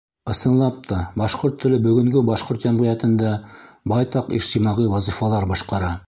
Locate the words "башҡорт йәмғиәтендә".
2.29-3.33